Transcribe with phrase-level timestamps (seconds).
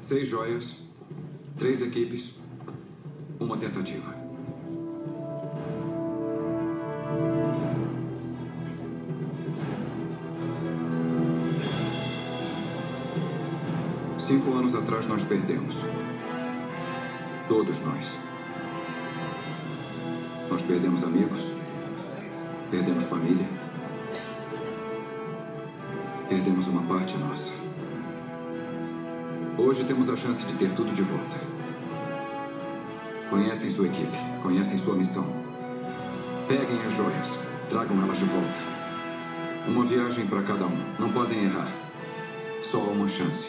[0.00, 0.76] Seis joias,
[1.58, 2.34] três equipes,
[3.38, 4.14] uma tentativa.
[14.18, 15.76] Cinco anos atrás nós perdemos.
[17.46, 18.18] Todos nós.
[20.48, 21.40] Nós perdemos amigos,
[22.70, 23.46] perdemos família,
[26.26, 27.69] perdemos uma parte nossa.
[29.70, 31.36] Hoje temos a chance de ter tudo de volta.
[33.30, 35.24] Conhecem sua equipe, conhecem sua missão.
[36.48, 37.28] Peguem as joias,
[37.68, 38.58] tragam elas de volta.
[39.68, 40.76] Uma viagem para cada um.
[40.98, 41.68] Não podem errar.
[42.64, 43.46] Só uma chance.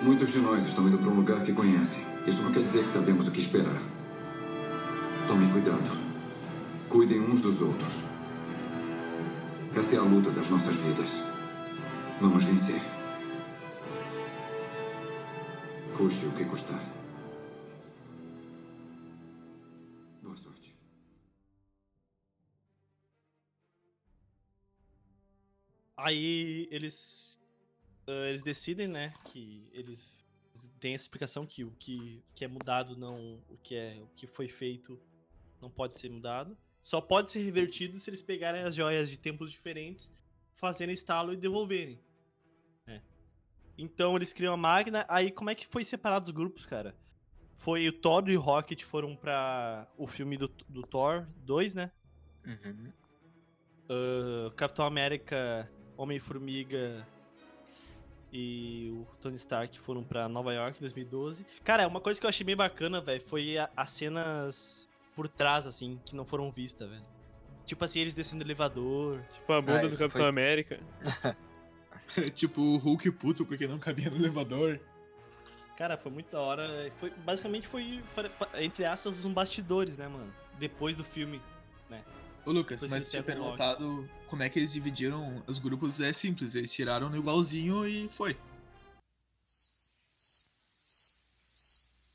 [0.00, 2.02] Muitos de nós estão indo para um lugar que conhecem.
[2.26, 3.82] Isso não quer dizer que sabemos o que esperar.
[5.26, 5.90] Tomem cuidado.
[6.88, 8.04] Cuidem uns dos outros.
[9.76, 11.22] Essa é a luta das nossas vidas.
[12.18, 12.97] Vamos vencer.
[15.98, 16.78] Custe o que custar.
[20.22, 20.76] Boa sorte.
[25.96, 27.36] Aí eles.
[28.06, 29.12] ah, eles decidem, né?
[29.24, 30.14] Que eles
[30.78, 33.42] têm essa explicação que o que, que é mudado não.
[33.48, 34.00] O que é.
[34.00, 34.96] O que foi feito
[35.60, 36.56] não pode ser mudado.
[36.80, 40.14] Só pode ser revertido se eles pegarem as joias de tempos diferentes,
[40.54, 41.98] fazerem estalo e devolverem.
[43.78, 45.06] Então eles criam a máquina.
[45.08, 46.94] Aí como é que foi separado os grupos, cara?
[47.56, 51.90] Foi o Thor e o Rocket foram pra o filme do, do Thor 2, né?
[52.46, 52.92] Uhum.
[53.88, 57.06] Ah, Capitão América, Homem-Formiga
[58.32, 61.46] e o Tony Stark foram pra Nova York em 2012.
[61.64, 65.66] Cara, uma coisa que eu achei bem bacana, velho, foi a- as cenas por trás,
[65.66, 67.04] assim, que não foram vistas, velho.
[67.64, 69.20] Tipo assim, eles descendo o elevador.
[69.30, 70.80] Tipo a bunda Ah, do Capitão foi- América.
[72.34, 74.80] tipo o Hulk puto porque não cabia no elevador.
[75.76, 76.92] Cara, foi muito da hora.
[76.98, 78.02] Foi, basicamente foi,
[78.58, 80.32] entre aspas, um bastidores, né, mano?
[80.58, 81.40] Depois do filme.
[82.46, 86.00] Ô Lucas, Depois mas tinha perguntado como é que eles dividiram os grupos.
[86.00, 88.34] É simples, eles tiraram no igualzinho e foi.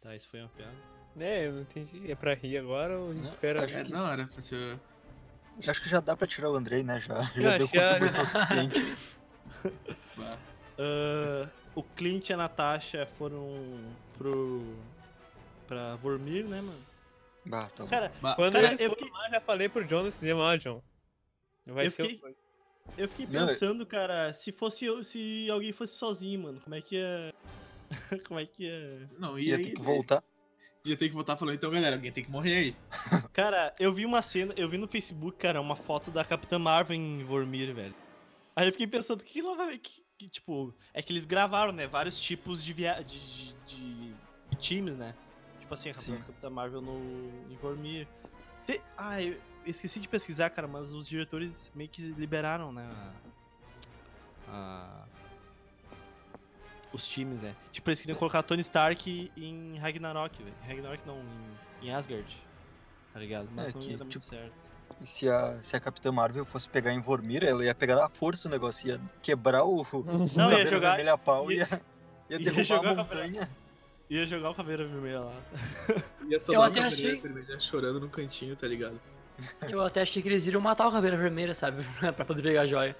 [0.01, 0.73] Tá, isso foi uma piada.
[1.19, 2.11] É, eu não entendi.
[2.11, 3.63] É pra rir agora ou a gente Não, espera?
[3.63, 4.79] acho É, que- não, era pra ser.
[5.67, 6.99] Acho que já dá pra tirar o Andrei, né?
[6.99, 8.79] Já, Eu já deu que já- contribuição suficiente.
[10.79, 13.47] Ah, o Clint e a Natasha foram
[14.17, 14.75] pro.
[15.67, 16.79] pra Vormir, né, mano?
[17.45, 17.89] Bah, tá bom.
[17.89, 20.55] Cara, Bah, Quando Cara, eles eu fiquei- lá, já falei pro John no cinema, ó,
[20.55, 20.81] John.
[21.67, 22.33] Vai Eu ser fiquei-
[22.97, 26.75] eu fiquei Não, eu- pensando, cara, se fosse eu- se alguém fosse sozinho, mano, como
[26.75, 27.33] é que ia.
[28.27, 29.09] como é que ia.
[29.19, 30.23] Não, Ia ia, ter que voltar.
[30.85, 32.75] Ia ter que voltar falando, então, galera, alguém tem que morrer aí.
[33.31, 36.95] Cara, eu vi uma cena, eu vi no Facebook, cara, uma foto da Capitã Marvel
[36.97, 37.95] em Vormir, velho.
[38.55, 39.77] Aí eu fiquei pensando, o que, que ela vai.
[39.77, 41.87] Que, que, tipo, é que eles gravaram, né?
[41.87, 43.01] Vários tipos de, via...
[43.01, 44.15] de, de, de-
[44.49, 45.15] de times, né?
[45.59, 46.17] Tipo assim, a.
[46.19, 48.07] Capitã Marvel no em Vormir.
[48.67, 52.85] Te- Ah, eu esqueci de pesquisar, cara, mas os diretores meio que liberaram, né?
[54.47, 55.05] a-
[56.91, 57.55] Os times, né?
[57.71, 60.55] Tipo, eles queriam colocar Tony Stark em Ragnarok, velho.
[60.61, 61.19] Ragnarok não,
[61.81, 62.37] em, em Asgard.
[63.11, 63.49] Tá ligado?
[63.51, 64.72] Mas É não ia dar muito tipo, certo.
[65.01, 68.07] E se a, se a Capitã Marvel fosse pegar em Vormir, ela ia pegar na
[68.09, 70.03] força o negócio, ia quebrar o, o
[70.35, 71.67] Não, ia Caveira jogar- Vermelha a pau e ia-
[72.29, 73.49] ia, ia derrubar jogar a a Caveira- montanha.
[74.09, 75.33] Ia jogar o Caveira Vermelha lá.
[76.29, 78.99] Ia sobrar até uma achei- vermelha, chorando no cantinho, tá ligado?
[79.67, 81.83] Eu até achei que eles iriam matar o Caveira Vermelha, sabe?
[82.15, 82.95] pra poder pegar a joia.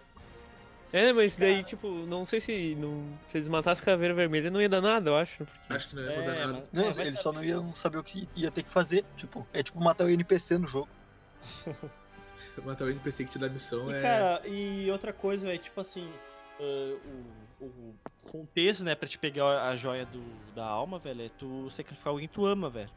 [0.92, 4.62] É, mas daí, tipo, não sei se, não, se eles matassem a caveira vermelha não
[4.62, 5.44] ia dar nada, eu acho.
[5.44, 5.74] Porque...
[5.74, 6.54] Acho que não ia mudar nada.
[6.72, 7.36] mas- Não, é, eles só saber.
[7.38, 9.04] não iam saber o que ia ter que fazer.
[9.18, 10.88] Tipo, é tipo matar o NPC no jogo.
[12.64, 14.02] Matar o NPC que te dá missão E é.
[14.02, 16.10] cara, e outra coisa, velho, tipo assim,
[16.60, 17.96] ah, o, o
[18.32, 20.22] contexto, né, pra te pegar a joia do,
[20.54, 22.92] da alma, velho, é tu sacrificar alguém que tu ama, velho.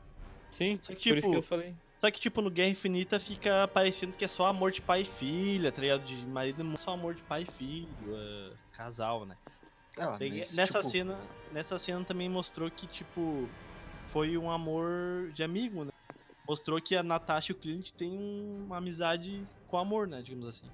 [0.51, 1.75] Sim, Só que, por isso tipo, que eu falei.
[1.99, 5.05] Só que, tipo, no Guerra Infinita fica parecendo que é só amor de pai e
[5.05, 6.05] filha, tá ligado?
[6.05, 9.37] De marido e mulher, só amor de pai e filho, ah, casal, né?
[9.99, 11.19] Ah, Tem- mas, nessa tipo, cena,
[11.53, 13.49] nessa cena também mostrou que tipo
[14.13, 15.91] foi um amor de amigo, né?
[16.49, 18.17] Mostrou que a Natasha e o Clint têm
[18.67, 20.71] uma amizade com amor, né, digamos assim.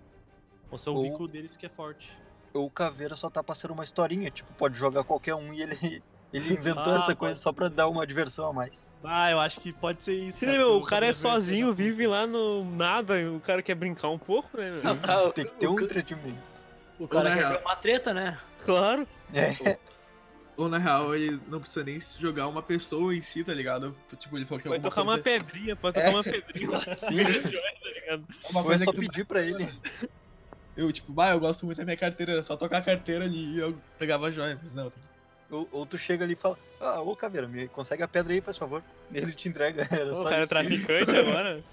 [0.71, 2.11] Mostrou o Ou- vínculo deles que é forte.
[2.55, 4.31] o Caveira só tá passando uma historinha.
[4.31, 5.73] Tipo, pode jogar qualquer um e ele,
[6.33, 8.91] ele inventou Ah, essa pode coisa só pra dar uma diversão a mais.
[9.03, 10.39] Ah, eu acho que pode ser isso.
[10.41, 13.75] Se cara, meu, o cara é sozinho, da vive lá no nada, o cara quer
[13.75, 14.69] brincar um pouco, né?
[14.71, 16.53] Sim, Ah, tem que ter o um entretenimento.
[16.99, 18.39] O cara quer ver uma treta, né?
[18.65, 19.09] Claro.
[19.33, 19.79] É,
[20.63, 23.97] Ou na real, ele não precisa nem jogar uma pessoa em si, tá ligado?
[24.17, 25.23] Tipo, ele falou que Pode tocar uma coisa...
[25.45, 26.03] pedrinha, pode É.
[26.05, 26.79] tocar uma pedrinha lá.
[26.97, 27.17] sim.
[27.17, 28.25] tá ligado?
[28.51, 29.69] uma Ou é coisa só que pedir pra ele.
[30.75, 33.57] Eu, tipo, bah, eu gosto muito da minha carteira, era só tocar a carteira ali
[33.57, 34.59] e eu pegava a joia.
[34.63, 35.03] Mas não, tem
[35.51, 38.41] Ou, ou tu chega ali e fala, ah, ô caveira, me consegue a pedra aí,
[38.41, 38.83] faz favor.
[39.13, 39.87] E ele te entrega.
[39.91, 40.49] Era só o cara é isso.
[40.87, 41.65] traficante agora.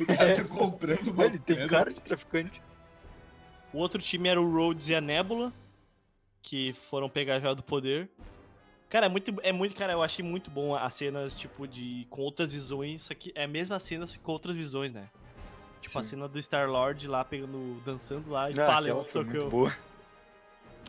[0.00, 0.34] O cara É.
[0.34, 2.60] tá comprando uma Ué, Ele tem cara de traficante.
[3.72, 5.52] O outro time era o Rhodes e a Nebula,
[6.42, 8.08] que foram pegar a joia do poder.
[8.88, 12.06] Cara, é muito, é muito, cara, eu achei muito bom as cenas, tipo, de.
[12.08, 13.10] com outras visões.
[13.10, 15.08] Aqui é a mesma cena com outras visões, né?
[15.82, 16.10] Tipo, a Sim.
[16.10, 17.80] cena do Star-Lord lá pegando.
[17.84, 19.50] dançando lá e Ah, pá, levando foi muito socão.
[19.50, 19.76] boa.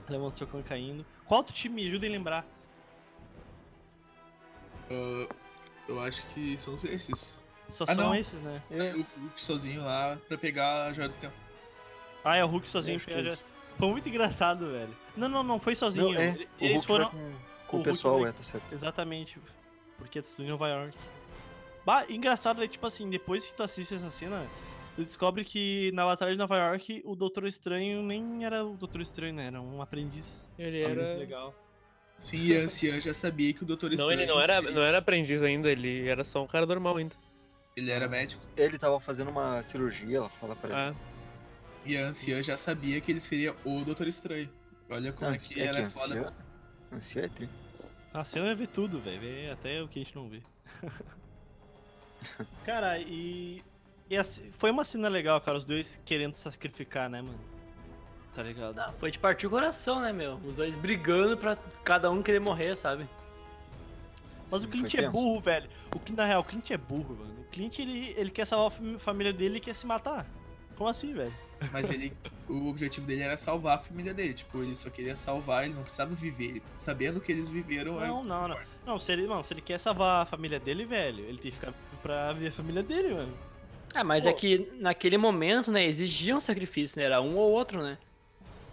[0.07, 1.06] Levando socão caindo.
[1.25, 1.75] Qual outro time?
[1.75, 2.46] Me ajudem a lembrar.
[4.90, 5.28] Ah,
[5.88, 7.44] eu acho que são esses.
[7.69, 8.16] Só Ah, são não.
[8.16, 8.63] esses, né?
[8.72, 11.36] É, O Hulk sozinho lá pra pegar a joia do tempo.
[12.24, 13.00] Ah, é o Hulk sozinho.
[13.07, 13.44] é isso.
[13.78, 14.95] Foi muito engraçado, velho.
[15.16, 16.12] Não, não, não foi sozinho.
[16.12, 17.10] Não, é, Eles Hulk foram.
[17.12, 17.34] vai
[17.69, 18.63] com, o pessoal, é, tá certo.
[18.71, 19.39] Exatamente.
[19.98, 20.98] Porque é tudo em Nova York.
[21.86, 24.48] Bah, engraçado é tipo assim, depois que tu assiste essa cena,
[24.95, 29.01] tu descobre que na Batalha de Nova York o Doutor Estranho nem era o Doutor
[29.01, 29.48] Estranho, né?
[29.48, 30.31] Era um aprendiz.
[30.57, 31.04] Ele Sim, era.
[31.04, 31.56] muito legal.
[32.18, 34.12] Sim, e a anciã já sabia que o Doutor Não, Estranho.
[34.19, 37.16] ele não era, seria- não era aprendiz ainda, ele era só um cara normal ainda.
[37.77, 38.42] Ele era médico.
[38.57, 40.80] Ele tava fazendo uma cirurgia, ela fala pra ele.
[40.80, 40.95] Ah,
[41.86, 44.51] E a anciã já sabia que ele seria o Doutor Estranho.
[44.89, 46.33] Olha como é Anci- que é que era foda.
[46.91, 47.50] Anciã, anciã é tri.
[48.13, 49.19] A cena vê tudo, velho.
[49.21, 50.41] Vê até o que a gente não vê.
[52.65, 53.63] cara, e.
[54.09, 55.57] e assim, foi uma cena legal, cara.
[55.57, 57.39] Os dois querendo se sacrificar, né, mano?
[58.33, 58.80] Tá ligado?
[58.80, 60.36] Ah, foi de partir o coração, né, meu?
[60.45, 63.07] Os dois brigando pra cada um querer morrer, sabe?
[64.51, 65.12] Mas Sim, o Clint foi é tenso.
[65.12, 65.69] burro, velho.
[65.94, 67.42] O Clint, na real, o Clint é burro, mano.
[67.42, 70.25] O Clint, ele, ele quer salvar a família dele e quer se matar.
[70.75, 71.33] Como assim, velho?
[71.71, 72.13] Mas ele.
[72.47, 74.33] o objetivo dele era salvar a família dele.
[74.33, 76.61] Tipo, ele só queria salvar, ele não precisava viver.
[76.75, 78.01] Sabendo que eles viveram.
[78.01, 78.57] é- Não, não, não.
[78.85, 81.57] Não, se ele, não, se ele quer salvar a família dele, velho, ele tem que
[81.57, 83.38] ficar pra ver a família dele, mano.
[83.94, 84.29] Ah, mas Pô.
[84.29, 87.06] é que naquele momento, né, exigia um sacrifício, né?
[87.06, 87.97] Era um ou outro, né?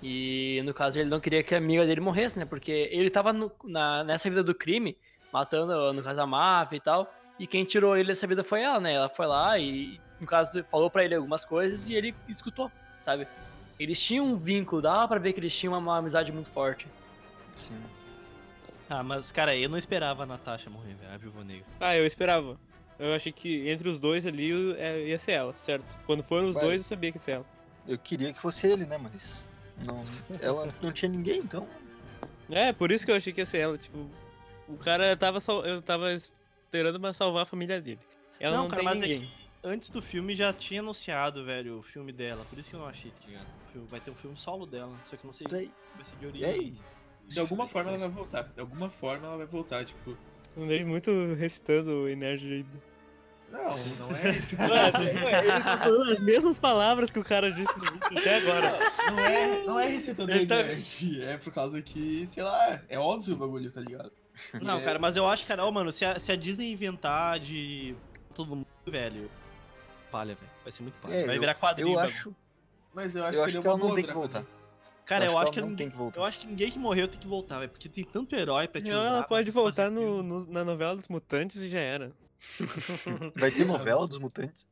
[0.03, 2.45] E no caso ele não queria que a amiga dele morresse, né?
[2.45, 4.97] Porque ele tava no- na, nessa vida do crime,
[5.33, 7.13] matando, no caso, a máfia e tal.
[7.39, 8.95] E quem tirou ele dessa vida foi ela, né?
[8.95, 12.71] Ela foi lá e, no caso, falou pra ele algumas coisas e ele escutou,
[13.03, 13.27] sabe?
[13.79, 16.87] Eles tinham um vínculo, dava pra ver que eles tinham uma, uma amizade muito forte.
[17.55, 17.79] Sim.
[18.89, 21.67] Ah, mas, cara, eu não esperava a Natasha morrer, velho, a Viúva Negra.
[21.81, 22.59] Ah, eu esperava.
[22.99, 25.85] Eu achei que entre os dois ali é, ia ser ela, certo?
[26.07, 26.65] Quando foram os Vai.
[26.65, 27.45] dois, eu sabia que ia ser ela.
[27.87, 29.45] Eu queria que fosse ele, né, mas...
[29.85, 30.03] Não,
[30.41, 31.69] ela não tinha ninguém, então...
[32.51, 34.09] É, por isso que eu achei que ia ser ela, tipo...
[34.69, 35.65] O cara tava sal...
[35.65, 38.01] Eu tava esperando pra salvar a família dele.
[38.41, 39.17] Ela não, cara, tem mas ninguém.
[39.17, 42.45] é que antes do filme já tinha anunciado, velho, o filme dela.
[42.49, 43.47] Por isso que eu não achei, tá ligado?
[43.69, 45.55] O filme- Vai ter um filme solo dela, só que eu não sei se
[45.97, 46.47] vai ser de e origem.
[46.49, 46.75] aí?
[47.29, 48.43] De alguma forma ela vai voltar.
[48.45, 50.17] De alguma forma ela vai voltar, tipo.
[50.57, 52.97] Andei muito recitando o Nerd ainda.
[53.51, 54.57] Não, não é esse.
[54.59, 54.73] Mano,
[55.05, 58.79] ele tá falando as mesmas palavras que o cara disse no vídeo até agora.
[59.11, 61.23] Não é, não é recitador Ele tá- nerd.
[61.23, 64.11] É por causa que, sei lá, é óbvio o bagulho, tá ligado?
[64.63, 67.39] Não, É- cara, mas eu acho, cara, ó, mano, se a, se a Disney inventar
[67.39, 67.95] de
[68.35, 69.31] todo mundo, velho,
[70.17, 70.51] palha, velho.
[70.63, 71.15] Vai ser muito palha.
[71.15, 71.89] É, vai eu- virar quadrinho.
[71.91, 72.15] Eu bagulho.
[72.17, 72.37] acho,
[72.95, 74.45] Mas eu acho eu que acho que ela não tem que voltar.
[75.05, 76.19] Cara, eu, acho que ela não ninguém, tem que voltar.
[76.19, 77.71] eu acho que ninguém que morreu tem que voltar, velho.
[77.71, 79.07] Porque tem tanto herói pra te Não, usar.
[79.09, 82.13] ela pode voltar no, no- na novela dos mutantes e já era.
[83.37, 84.67] Vai ter novela dos mutantes?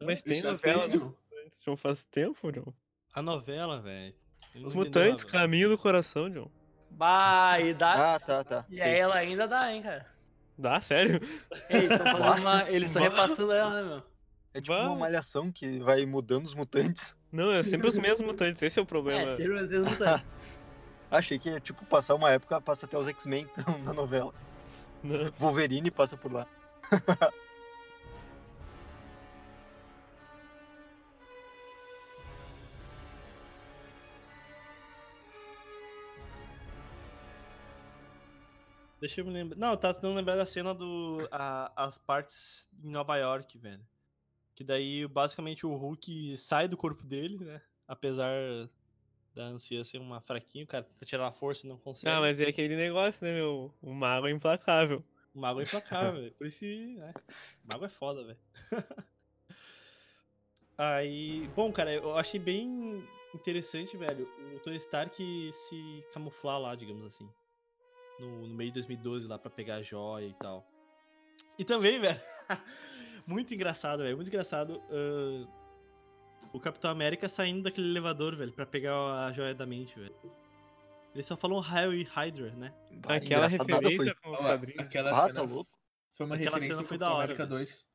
[0.00, 1.76] Mas tem Já novela tem, dos mutantes, John.
[1.76, 2.72] Faz tempo, John.
[3.14, 4.14] A novela, velho.
[4.64, 5.42] Os mutantes, a novela.
[5.42, 6.50] caminho do coração, John.
[6.90, 8.14] Bah, e dá.
[8.14, 8.64] Ah, tá, tá.
[8.70, 10.06] e aí ela ainda dá, hein, cara.
[10.58, 11.20] Dá, sério?
[11.70, 11.86] Ei.
[12.68, 14.02] Eles estão repassando ela, né, meu?
[14.58, 14.98] É tipo uma Vai.
[14.98, 17.16] malhação que vai mudando os mutantes.
[17.30, 19.32] Não, é sempre os mesmos mutantes, esse é o problema.
[19.32, 20.22] É, sempre às vezes não tá.
[21.10, 24.34] Achei que ia, tipo, passar uma época, passa até os X-Men então, na novela.
[25.02, 25.30] Não.
[25.38, 26.46] Wolverine passa por lá.
[39.00, 39.56] Deixa eu me lembrar.
[39.56, 41.28] Não, tava tentando lembrar da cena do.
[41.30, 43.80] a- as partes em Nova York, velho.
[44.58, 47.62] Que daí, basicamente, o Hulk sai do corpo dele, né?
[47.86, 48.34] Apesar
[49.32, 52.12] da anciã ser uma fraquinha, o cara tenta tirar a força e não consegue.
[52.12, 53.72] Ah, mas é aquele negócio, né, meu?
[53.80, 55.04] O mago é implacável.
[55.32, 56.34] O mago é implacável, velho.
[56.34, 57.14] Por isso né?
[57.64, 58.38] O mago é foda, velho.
[60.76, 61.48] Aí.
[61.54, 67.30] Bom, cara, eu achei bem interessante, velho, o Tony Stark se camuflar lá, digamos assim.
[68.18, 70.66] No, no meio de 2012 lá pra pegar a joia e tal.
[71.56, 72.20] E também, velho.
[73.28, 74.16] Muito engraçado, velho.
[74.16, 74.82] Muito engraçado.
[74.90, 75.46] ah,
[76.52, 78.94] o Capitão América saindo daquele elevador, velho, pra pegar
[79.26, 80.14] a joia da mente, velho.
[81.14, 82.72] Ele só falou Raio e Hydra, né?
[83.06, 84.14] Bah, Aquela referência foi.
[84.22, 84.80] com Ó, quadrinhos.
[84.80, 85.70] aquela Ah, cena tá louco.
[86.14, 87.58] foi uma Aquela referência foi da hora, América velho.
[87.58, 87.88] 2.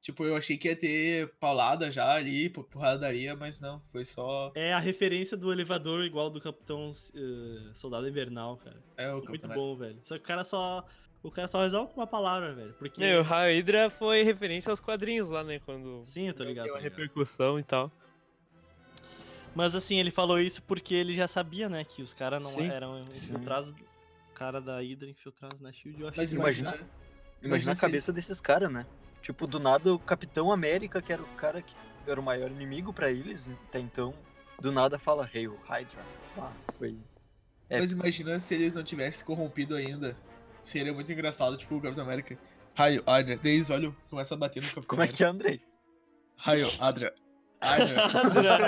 [0.00, 4.50] Tipo, eu achei que ia ter paulada já ali, por- porradaria, mas não, foi só.
[4.54, 8.82] É a referência do elevador igual do Capitão eh, Soldado Invernal, cara.
[8.96, 9.98] É o Muito Capitão bom, velho.
[10.02, 10.84] Só que o cara só.
[11.22, 12.72] O cara só resolve com uma palavra, velho.
[12.74, 13.00] Porque.
[13.00, 15.60] Meu, o Hydra foi referência aos quadrinhos lá, né?
[15.64, 16.64] Quando Sim, eu tô ligado.
[16.66, 17.90] deu a repercussão e tal.
[19.54, 21.84] Mas assim, ele falou isso porque ele já sabia, né?
[21.84, 22.68] Que os caras não Sim.
[22.70, 23.70] eram infiltrados.
[23.70, 26.00] O cara da Hydra infiltrados na Shield.
[26.00, 26.88] Eu acho Mas que- Imagina- imagina.
[26.90, 28.86] Imagina Imagina a cabeça desses caras, né?
[29.20, 31.74] Tipo, do nada o Capitão América, que era o cara que
[32.06, 34.12] era o maior inimigo pra eles até então,
[34.58, 36.04] do nada fala Hail Hydra.
[36.38, 36.96] Ah, foi.
[37.68, 37.78] É.
[37.78, 40.16] Mas imagina se eles não tivessem corrompido ainda.
[40.62, 42.38] Seria muito engraçado, tipo, o Capitão América.
[42.74, 43.38] Raio, Adria.
[43.42, 45.16] Daí eles olham, começam a bater no Capitão Como é América.
[45.16, 45.60] que é, Andrei?
[46.36, 47.14] Raio, Adria.
[47.60, 48.02] Adria.
[48.04, 48.58] Adra.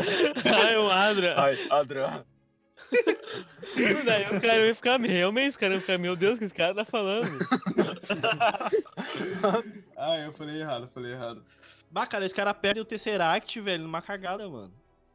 [0.44, 1.40] Ai, o Adra.
[1.40, 2.26] Ai, Adra.
[4.04, 6.54] Daí os caras iam ficar, realmente, os caras iam ficar, meu Deus, o que esse
[6.54, 7.26] cara tá falando?
[9.96, 11.42] ah, eu falei errado, falei errado.
[11.90, 14.72] Bah, cara, os caras perdem o Tesseract, velho, numa cagada, mano.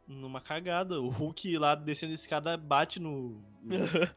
[0.07, 0.99] Numa cagada.
[0.99, 3.41] O Hulk lá descendo esse cara bate no.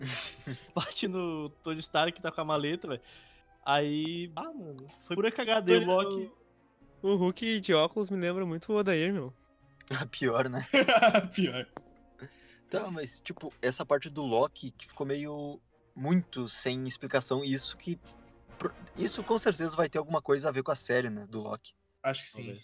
[0.74, 3.00] bate no Tony Stark que tá com a maleta, velho.
[3.64, 4.32] Aí.
[4.34, 4.86] Ah, mano.
[5.04, 5.72] Foi pura cagada.
[5.72, 6.32] O Loki.
[7.02, 9.32] O Hulk de óculos me lembra muito o Odair, meu.
[10.10, 10.66] Pior, né?
[11.34, 11.66] Pior.
[12.68, 15.60] Tá, mas tipo, essa parte do Loki que ficou meio
[15.94, 17.98] muito sem explicação, e isso que.
[18.96, 21.26] Isso com certeza vai ter alguma coisa a ver com a série, né?
[21.26, 21.72] Do Loki.
[22.02, 22.60] Acho que sim.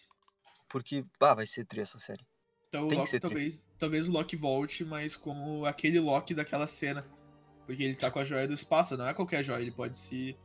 [0.69, 2.26] Porque, ah, vai ser tri essa série.
[2.69, 3.21] Então o Tem que Loki tri.
[3.21, 7.05] talvez, talvez o Loki volte, mas como aquele Loki daquela cena.
[7.66, 10.37] Porque ele tá com a joia do espaço, não é qualquer joia, ele pode se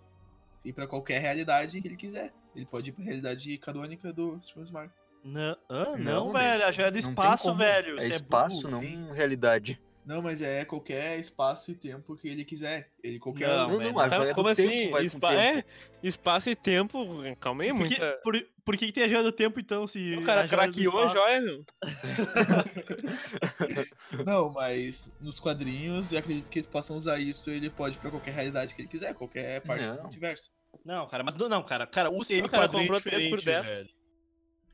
[0.65, 2.33] ir pra qualquer realidade que ele quiser.
[2.55, 4.93] Ele pode ir pra realidade canônica do Steven Smart.
[5.23, 6.65] Não, ah, não, Não, velho.
[6.65, 7.99] A joia do espaço, velho.
[7.99, 8.71] É Você espaço, burro.
[8.71, 9.13] não sim.
[9.13, 9.79] realidade.
[10.03, 12.89] Não, mas é qualquer espaço e tempo que ele quiser.
[13.03, 13.47] Ele qualquer.
[13.47, 14.89] Não, Não, não, Tá, joia como do tempo assim?
[14.91, 15.63] vai com Espa- é,
[16.01, 17.05] espaço e tempo.
[17.39, 18.19] Calma aí, Por que, muita.
[18.23, 20.15] por, por que, que tem a joia do tempo, então, se.
[20.15, 21.63] O cara do craqueou a joia, meu.
[24.25, 27.49] Não, mas nos quadrinhos, eu acredito que eles possam usar isso.
[27.51, 30.01] Ele pode ir pra qualquer realidade que ele quiser, qualquer parte do Não.
[30.01, 30.51] multiverso.
[30.85, 31.85] Não, cara, mas não, não, cara.
[31.85, 33.77] Cara, o CM cara quadrinho comprou é três por diferente, 10.
[33.77, 33.89] velho.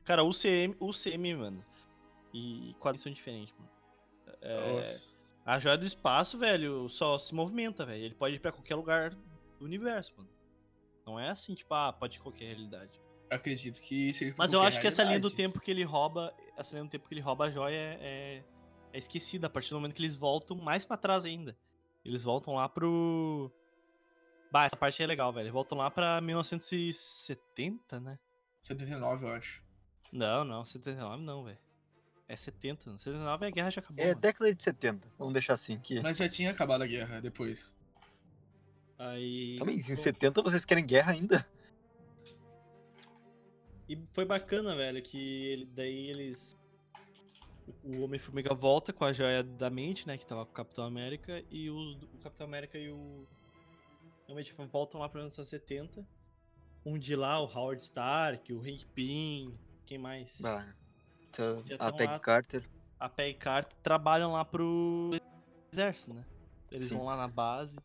[0.04, 1.64] Cara, o CM, o CM, mano.
[2.32, 3.70] E quadrinhos são diferentes, mano.
[4.40, 5.17] É, Nossa.
[5.48, 8.04] A joia do espaço, velho, só se movimenta, velho.
[8.04, 9.14] Ele pode ir pra qualquer lugar
[9.58, 10.28] do universo, mano.
[11.06, 13.00] Não é assim, tipo, ah, pode ir qualquer realidade.
[13.30, 15.50] Acredito que seja pra Mas eu acho que essa linha do realidade.
[15.54, 18.44] tempo que ele rouba, essa linha do tempo que ele rouba a joia é,
[18.92, 21.56] é esquecida a partir do momento que eles voltam mais pra trás ainda.
[22.04, 23.50] Eles voltam lá pro.
[24.52, 25.44] Bah, essa parte é legal, velho.
[25.44, 28.18] Eles voltam lá pra 1970, né?
[28.60, 29.62] 79, eu acho.
[30.12, 31.58] Não, não, 79 não, velho.
[32.28, 32.98] É 70.
[32.98, 34.04] 79 a guerra já acabou.
[34.04, 34.20] É mano.
[34.20, 35.78] década de 70, vamos deixar assim.
[35.80, 36.00] Que...
[36.02, 37.74] Mas já tinha acabado a guerra depois.
[38.98, 39.56] Aí.
[39.58, 41.46] Também, em foi- 70 vocês querem guerra ainda?
[43.88, 46.54] E foi bacana, velho, que ele, daí eles.
[47.82, 50.18] O Homem-Formiga volta com a joia da mente, né?
[50.18, 51.42] Que tava com o Capitão América.
[51.50, 53.26] E os, o Capitão América e o.
[54.26, 56.06] Realmente voltam lá pra 1970.
[56.84, 59.58] Um de lá, o Howard Stark, o Hank Pym.
[59.86, 60.36] Quem mais?
[60.38, 60.66] Bah,
[61.36, 62.18] Já a Peg lá.
[62.18, 62.62] Carter.
[62.98, 65.10] A Peg Carter trabalham lá pro
[65.72, 66.24] exército, né?
[66.72, 66.96] Eles Sim.
[66.96, 67.76] vão lá na base.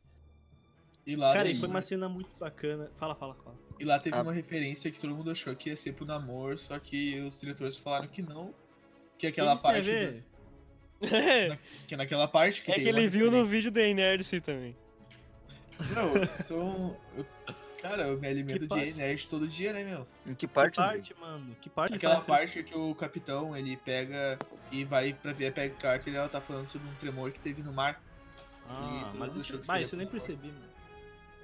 [1.06, 2.90] E lá, Cara, daí- e foi uma cena muito bacana.
[2.96, 3.56] Fala, fala, fala.
[3.80, 4.22] e lá teve Ah.
[4.22, 7.76] uma referência que todo mundo achou que ia ser pro namoro, só que os diretores
[7.78, 8.54] falaram que não.
[9.18, 10.22] Que aquela Que isso tem a parte.
[10.22, 10.34] do-
[11.14, 14.40] É, que naquela parte que é tem que ele viu no referência- vídeo da Inercy
[14.40, 14.76] também.
[15.94, 16.98] Não, são.
[17.84, 20.08] Cara, eu me alimento de nerd todo dia, né, meu?
[20.26, 21.02] Em que Que parte, Andrei?
[21.02, 21.56] parte, mano?
[21.62, 21.96] Que parte?
[21.96, 24.40] Aquela parte que o capitão ele pega
[24.72, 27.42] e vai pra ver a Peg Carter e ela tá falando sobre um tremor que
[27.42, 28.02] teve no mar.
[28.70, 30.72] Ah, mas isso, que seria isso eu nem percebi, mano.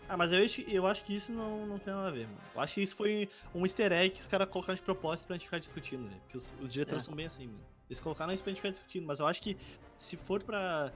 [0.07, 2.39] Ah, mas eu acho, eu acho que isso não, não tem nada a ver, mano.
[2.55, 5.35] Eu acho que isso foi um easter egg que os caras colocaram de propósito pra
[5.35, 6.17] gente ficar discutindo, né?
[6.21, 7.05] Porque os, os diretores É.
[7.05, 7.59] são bem assim, mano.
[7.89, 9.57] Eles colocaram isso pra gente ficar discutindo, mas eu acho que
[9.97, 10.91] se for pra.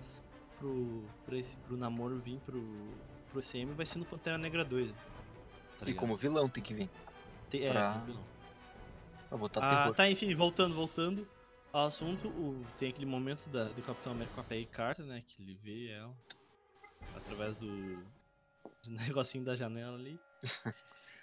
[0.58, 1.04] pro.
[1.26, 2.64] pra esse, pro namoro vir pro.
[3.30, 4.90] pro CM, vai ser no Pantera Negra 2.
[5.80, 6.89] Tá E como vilão tem que vir.
[7.50, 8.24] Tem, é, pra- tem vilão.
[9.30, 9.96] Pra botar Ah, terror.
[9.96, 11.27] tá, enfim, voltando, voltando
[11.72, 15.24] ao assunto, o- tem aquele momento da- do Capitão América com a Peggy Carter, né?
[15.27, 16.15] Que ele vê ela
[17.15, 20.20] através do, do negocinho da janela ali.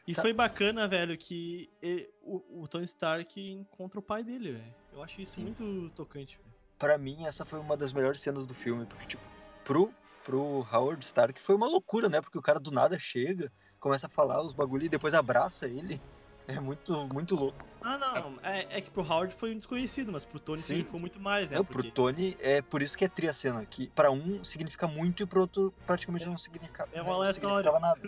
[0.09, 0.23] E Tá.
[0.23, 4.75] foi bacana, velho, que e- o, o Tony Stark encontra o pai dele, velho.
[4.95, 5.43] Eu acho isso Sim.
[5.45, 6.51] muito tocante, velho.
[6.79, 9.23] Pra mim, essa foi uma das melhores cenas do filme, porque, tipo,
[9.63, 12.21] pro, pro Howard Stark foi uma loucura, né?
[12.21, 16.01] Porque o cara do nada chega, começa a falar os bagulho e depois abraça ele.
[16.47, 17.65] É muito, muito louco.
[17.81, 20.65] Ah, não, é, é que pro Howard foi um desconhecido, mas pro Tony Sim.
[20.65, 21.57] significou muito mais, né?
[21.57, 24.45] Não, pro porque Tony, é por isso que é tri a cena, que pra um
[24.45, 28.01] significa muito e pro outro praticamente não significa, É um não significava nada.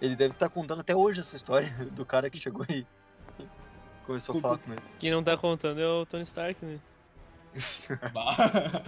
[0.00, 2.86] Ele deve estar contando até hoje essa história do cara que chegou e
[4.04, 4.82] começou a falar com ele.
[4.98, 6.78] Quem não tá contando é o Tony Stark, né?
[8.12, 8.82] Bah.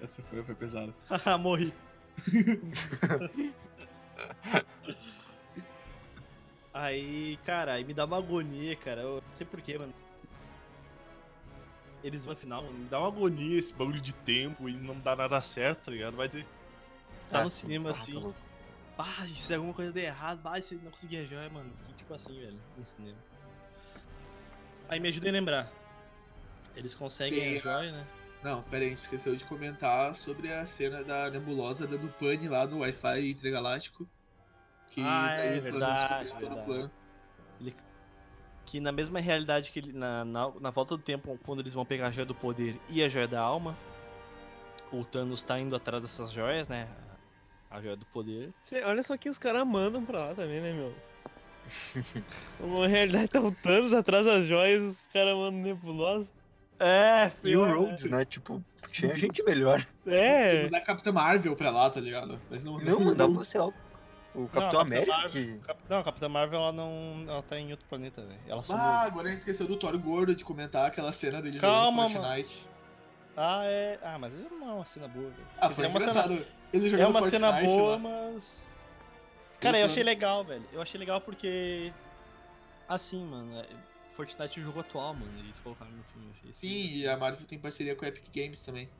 [0.00, 0.94] Essa foi, foi pesada.
[1.10, 1.74] Haha, Morri.
[6.72, 9.02] aí, cara, aí me dá uma agonia, cara.
[9.02, 9.92] Eu não sei porquê, mano.
[12.02, 14.98] Eles vão no final, mano, me dá uma agonia esse bagulho de tempo e não
[15.00, 16.16] dá nada certo, tá ligado?
[16.16, 16.46] Vai dizer.
[17.28, 17.62] Tá Ah, no sim.
[17.66, 18.34] cinema Ah, tá assim.
[18.96, 21.70] Ah, se alguma coisa der errado, bah, se não conseguir a joia, mano.
[21.78, 23.18] Fiquei tipo assim, velho, no cinema.
[24.88, 25.72] Aí me ajuda a lembrar.
[26.74, 28.06] Eles conseguem Tem a joia, né?
[28.42, 32.48] Não, pera aí, a gente esqueceu de comentar sobre a cena da nebulosa dando pane
[32.48, 34.08] lá no Wi-Fi intergaláctico.
[34.90, 36.64] Que Ah, daí é o verdade, todo o verdade.
[36.66, 36.90] plano.
[37.60, 37.74] Ele-
[38.64, 39.92] Que na mesma realidade que ele.
[39.92, 43.02] Na, na, na volta do tempo, quando eles vão pegar a joia do poder e
[43.02, 43.76] a joia da alma,
[44.92, 46.88] o Thanos tá indo atrás dessas joias, né?
[47.70, 48.54] A joia do poder.
[48.60, 50.94] Cê- olha só que os caras mandam pra lá também, né, meu?
[52.60, 56.30] Uma realidade tá o Thanos atrás das joias, os caras mandam nebulosa.
[56.80, 58.24] É, E o Rhodes, né?
[58.24, 59.84] Tipo, tinha gente melhor.
[60.06, 62.40] É, Mandar a Capitã Marvel pra lá, tá ligado?
[62.48, 63.70] Mas não, Não, mandava, sei lá,
[64.34, 67.24] o Capitão a América, que Cap- Não, a Capitã Marvel ela não.
[67.26, 68.38] Ela tá em outro planeta, velho.
[68.46, 68.80] Ela sumiu.
[68.80, 72.24] Ah, agora a gente esqueceu do Thor gordo de comentar aquela cena dele Calma, jogando
[72.26, 72.68] Fortnite.
[73.36, 73.98] Ah, é.
[74.02, 75.46] Ah, mas não é uma cena boa, velho.
[75.60, 76.34] Ah, foi é uma engraçado.
[76.34, 77.98] cena, Ele é jogando uma Fortnite cena boa, lá.
[77.98, 78.70] mas.
[79.58, 80.64] Cara, eu achei legal, velho.
[80.72, 81.92] Eu achei legal porque.
[82.88, 83.58] Assim, mano.
[83.58, 83.66] é-
[84.18, 85.30] Fortnite é o jogo atual, mano.
[85.38, 86.26] Eles colocaram no filme.
[86.36, 88.90] achei Sim, e a Marvel tem parceria com a Epic Games também.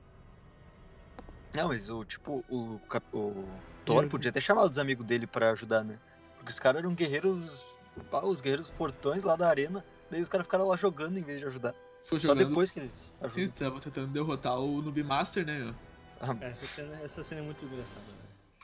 [1.53, 2.81] Não, mas o tipo, o,
[3.13, 5.99] o Thor podia ter chamado os amigos dele pra ajudar, né?
[6.37, 7.77] Porque os caras eram guerreiros.
[8.09, 9.85] pá, os guerreiros fortões lá da arena.
[10.09, 11.75] Daí os caras ficaram lá jogando em vez de ajudar.
[12.05, 12.51] Foi Só jogando.
[12.51, 13.51] depois que eles Sim, ajudam.
[13.51, 15.59] tava tentando derrotar o Noob Master, né?
[15.59, 15.75] meu?
[16.21, 18.01] Ah, É, essa cena, essa cena é muito engraçada,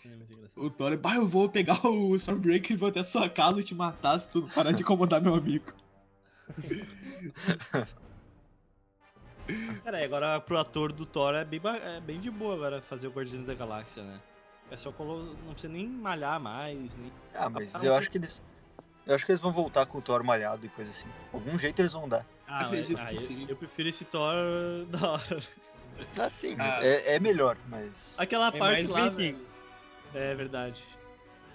[0.00, 0.60] cena é muito engraçada.
[0.60, 3.64] O Thor, bah, eu vou pegar o Stormbreaker e vou até a sua casa e
[3.64, 5.72] te matar se tu parar de incomodar meu amigo.
[9.84, 13.08] Cara, e agora pro ator do Thor é bem, é bem de boa agora fazer
[13.08, 14.20] o Guardiões da Galáxia, né?
[14.70, 15.36] É só colo...
[15.44, 17.12] não precisa nem malhar mais, nem.
[17.34, 18.42] Ah, mas Ah, eu acho que eles.
[19.06, 21.08] Eu acho que eles vão voltar com o Thor malhado e coisa assim.
[21.30, 22.24] Algum jeito eles vão dar.
[22.48, 23.46] Ah, Acredito ah, que eu, sim.
[23.46, 24.34] eu prefiro esse Thor
[24.88, 25.42] da hora.
[26.18, 26.78] Ah, sim, Ah.
[26.82, 28.14] é, é melhor, mas.
[28.18, 29.38] Aquela É parte lá, velho.
[30.14, 30.82] É verdade.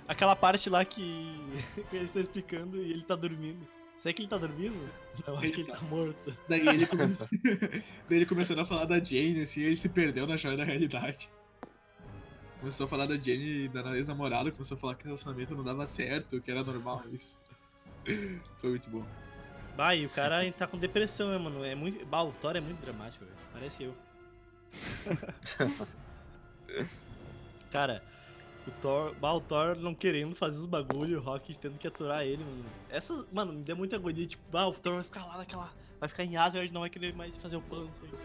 [0.08, 1.36] Aquela parte lá que,
[1.90, 3.68] que eles estão explicando e ele tá dormindo.
[4.02, 4.90] Será que ele tá dormindo?
[5.28, 6.38] Não, acho que ele tá morto.
[6.48, 7.04] Daí ele, come...
[8.08, 11.30] Daí ele começando a falar da Jane, assim, ele se perdeu na joia da realidade.
[12.62, 15.66] Começou a falar da Jane e da ex-namorada, começou a falar que o relacionamento não
[15.66, 17.42] dava certo, que era normal isso.
[18.58, 19.06] Foi muito bom.
[19.76, 21.64] Bah, e o cara tá com depressão, né, mano?
[21.64, 22.06] É muito...
[22.06, 23.38] Bah, o Thor é muito dramático, velho.
[23.52, 23.94] Parece eu.
[27.70, 28.02] cara,
[28.68, 29.16] o Thor...
[29.16, 32.66] Bah, o Thor não querendo fazer os bagulho, o Rocket tendo que aturar ele, mano.
[32.90, 33.26] Essas...
[33.32, 35.72] Mano, me deu muita agonia, tipo, bah, o Thor vai ficar lá naquela...
[36.00, 38.18] Vai ficar em Asgard, não vai querer mais fazer o plano, não sei o quê.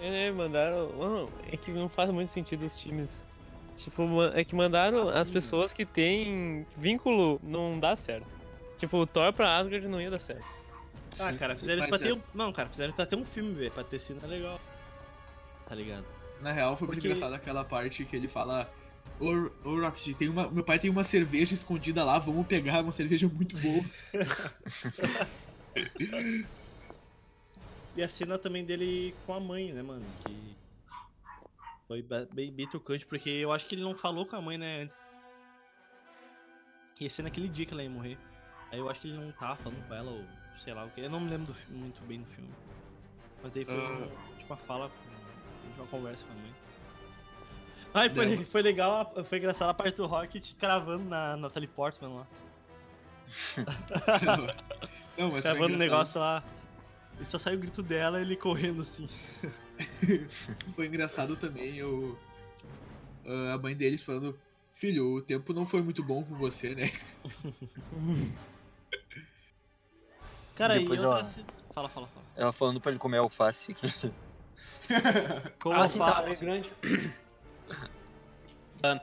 [0.00, 0.92] É, né, mandaram.
[0.92, 3.26] Mano, é que não faz muito sentido os times.
[3.74, 8.38] Tipo, é que mandaram Ah, as pessoas que têm vínculo, não dá certo.
[8.76, 10.44] Tipo, o Thor pra Asgard não ia dar certo.
[11.18, 12.20] Ah, cara, fizeram isso pra ter é- um...
[12.34, 13.70] Não, cara, fizeram isso pra ter um filme, velho.
[13.70, 14.60] Pra ter cena legal.
[15.66, 16.04] Tá ligado?
[16.44, 18.70] Na real, foi muito Porque- engraçado aquela parte que ele fala.
[19.18, 19.30] Ô,
[19.68, 20.50] ô Rocket, tem uma...
[20.50, 23.82] meu pai tem uma cerveja escondida lá, vamos pegar, uma cerveja muito boa.
[27.96, 30.04] E a cena também dele com a mãe, né, mano?
[30.24, 30.56] Que
[31.86, 32.02] foi
[32.34, 34.96] bem, bem tocante, porque eu acho que ele não falou com a mãe, né, antes.
[37.00, 38.18] Ia ser naquele dia que ela ia morrer.
[38.72, 40.24] Aí eu acho que ele não tava falando com ela, ou
[40.58, 41.00] sei lá o que.
[41.02, 42.52] Eu não me lembro do muito bem do filme.
[43.42, 44.90] Mas aí foi um- tipo uma fala,
[45.76, 46.54] uma conversa com a mãe.
[47.94, 52.26] Ai, foi, foi legal, foi engraçado a parte do Rocket cravando na Natalie Portman lá.
[55.16, 55.78] Não, mas foi Cravando o engraçado.
[55.78, 56.42] negócio lá.
[57.20, 59.08] E só saiu o grito dela e ele correndo assim.
[60.74, 62.18] Foi engraçado também o,
[63.54, 64.36] a mãe deles falando:
[64.72, 66.90] Filho, o tempo não foi muito bom com você, né?
[70.56, 72.24] Cara, Depois e outra ela- cena- Fala, fala, fala.
[72.36, 73.76] Ela falando pra ele comer alface.
[75.60, 76.70] Como ah, sim, tá grande.
[78.82, 79.00] Ah,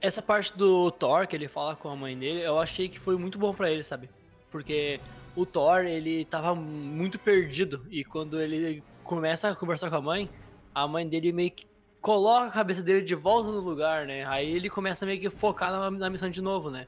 [0.00, 3.16] Essa parte do Thor, que ele fala com a mãe dele, eu achei que foi
[3.16, 4.10] muito bom pra ele, sabe?
[4.50, 4.98] Porque
[5.36, 7.86] o Thor, ele tava muito perdido.
[7.88, 10.28] E quando ele começa a conversar com a mãe,
[10.74, 11.66] a mãe dele meio que
[12.00, 14.26] coloca a cabeça dele de volta no lugar, né?
[14.26, 16.86] Aí ele começa meio que focar na, na missão de novo, né?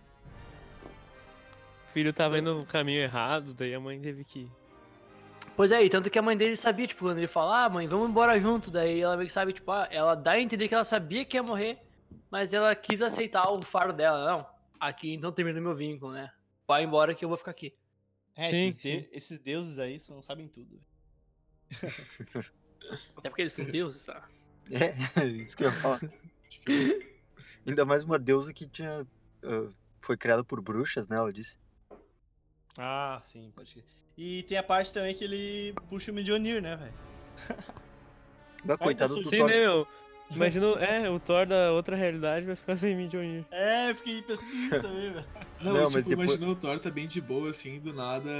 [1.86, 4.50] O filho tava indo no caminho errado, daí a mãe teve que.
[5.56, 7.86] Pois é, e tanto que a mãe dele sabia, tipo, quando ele fala, ah, mãe,
[7.86, 8.70] vamos embora junto.
[8.70, 11.36] Daí ela meio que sabe, tipo, ah, ela dá a entender que ela sabia que
[11.36, 11.78] ia morrer,
[12.30, 14.24] Mas ela quis aceitar o faro dela.
[14.26, 14.46] Não,
[14.80, 16.32] aqui então termina o meu vínculo, né?
[16.66, 17.72] Vai embora que eu vou ficar aqui.
[18.34, 20.80] É, Sim, esses, de- esses deuses aí só não sabem tudo.
[23.16, 24.28] Até porque eles são deuses, tá?
[24.70, 26.00] É, isso que eu ia falar.
[27.66, 29.06] Ainda mais uma deusa que tinha.
[29.44, 31.16] ah, foi criada por bruxas, né?
[31.16, 31.58] Ela disse.
[32.76, 33.84] Ah, sim, pode ser.
[34.16, 36.94] E tem a parte também que ele puxa o Mjolnir, né, velho?
[38.64, 39.48] Mas coitado do Sim, Thor.
[39.48, 39.86] né, meu?
[40.30, 43.44] Imagina, é, o Thor da outra realidade vai ficar sem Mjolnir.
[43.50, 45.26] É, eu fiquei pensando nisso também, velho.
[45.60, 48.30] Não, Não, tipo, mas depois- imagina o Thor tá bem de boa, assim, do nada.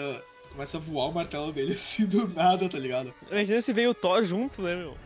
[0.50, 3.12] Começa a voar o martelo dele assim do nada, tá ligado?
[3.30, 4.96] Imagina se veio o Thor junto, né, meu?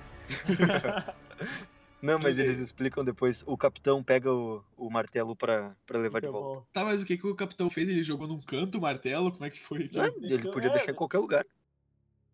[2.01, 3.43] Não, mas eles explicam depois.
[3.47, 6.65] O capitão pega o, o martelo pra, pra levar de volta.
[6.73, 7.89] Tá, mas o que, que o capitão fez?
[7.89, 9.33] Ele jogou num canto o martelo?
[9.33, 9.89] Como é que foi?
[10.23, 11.45] Ele podia deixar em qualquer lugar.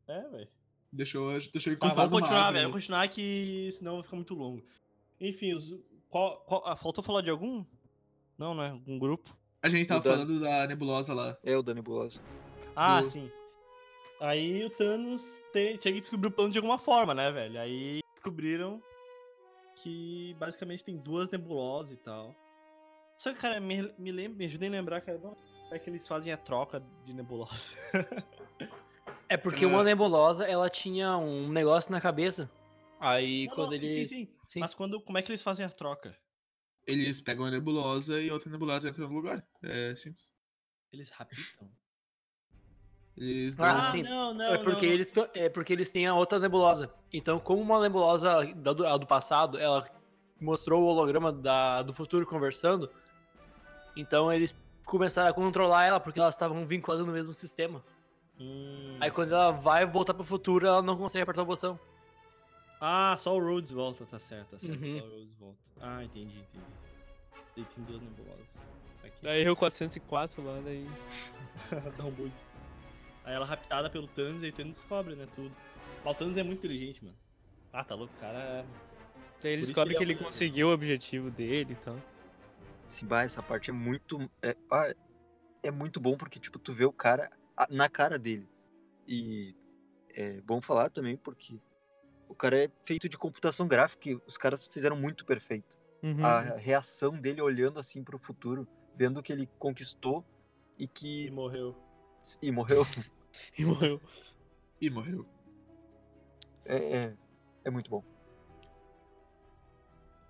[0.07, 0.49] É, velho.
[0.93, 2.63] Deixou, deixou Tá, encostado vamos numa continuar, velho.
[2.69, 4.63] Vamos continuar que senão vai ficar muito longo.
[5.21, 5.75] Enfim, os,
[6.11, 7.65] qual, qual- ah, faltou falar de algum?
[8.39, 8.71] Não, né?
[8.71, 9.35] Algum grupo?
[9.63, 11.37] A gente tava O falando da nebulosa lá.
[11.43, 12.21] É o da nebulosa.
[12.77, 13.31] Ah, Do- sim.
[14.21, 17.59] Aí o Thanos tem- tinha que descobrir o plano de alguma forma, né, velho?
[17.59, 18.81] Aí descobriram
[19.85, 22.35] que basicamente tem duas nebulosas e tal.
[23.19, 25.37] Só que, cara, me, me, lembra, me ajudem a lembrar, cara, como
[25.71, 27.73] é que eles fazem a troca de nebulosa.
[29.27, 29.69] É porque É.
[29.69, 32.49] uma nebulosa, ela tinha um negócio na cabeça.
[33.01, 33.89] Aí Não, quando não, ele.
[33.89, 34.35] sim, sim, sim.
[34.47, 34.61] Sim.
[34.61, 36.15] Mas quando, como é que eles fazem a troca?
[36.87, 39.45] Eles pegam a nebulosa e outra nebulosa entra no lugar.
[39.63, 40.31] É simples.
[40.93, 41.71] Eles rapidam?
[43.17, 43.67] Eles dão...
[43.67, 44.03] Ah, sim.
[44.03, 44.93] não, não, é, porque não.
[44.93, 46.93] Eles, é porque eles têm a outra nebulosa.
[47.13, 49.89] Então, como uma nebulosa da do, a do passado, ela
[50.41, 52.91] mostrou o holograma da, do futuro conversando,
[53.97, 57.83] então eles começaram a controlar ela porque elas estavam vinculadas no mesmo sistema.
[58.39, 58.97] Hum.
[59.01, 61.79] Aí quando ela vai voltar pro futuro, ela não consegue apertar o botão.
[62.81, 64.85] Ah, só o Rhodes volta, tá certo, tá certo.
[64.85, 64.99] Uhum.
[64.99, 65.59] Só o Rhodes volta.
[65.81, 66.65] Ah, entendi, entendi.
[67.57, 68.65] Ele tem duas nebulosas.
[69.23, 70.87] Daí o 404 lá, daí.
[71.97, 72.33] Dá um bug.
[73.25, 75.55] Aí ela é raptada pelo Thanos e aí o Thanos descobre, né, tudo.
[76.05, 77.17] Mas o Thanos é muito inteligente, mano.
[77.73, 78.67] Ah, tá louco, o cara é...
[79.41, 81.99] Daí ele descobre que que ele é conseguiu o objetivo dele e tal.
[82.89, 84.19] Sim, bah, essa parte é muito.
[84.43, 84.95] É, ah,
[85.63, 88.49] é muito bom porque, tipo, tu vê o cara a- na cara dele.
[89.07, 89.55] E
[90.11, 91.61] é bom falar também porque
[92.29, 95.79] o cara é feito de computação gráfica e os caras fizeram muito perfeito.
[96.03, 96.25] Uhum.
[96.25, 100.25] A reação dele olhando assim pro futuro, vendo que ele conquistou
[100.79, 101.31] e E que.
[101.31, 101.75] morreu.
[102.41, 102.83] E morreu.
[103.59, 104.01] E morreu.
[104.81, 105.27] E morreu.
[106.65, 107.17] É, é,
[107.65, 108.03] é muito bom.